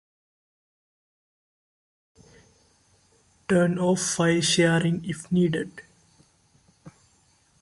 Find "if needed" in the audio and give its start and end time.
5.07-5.83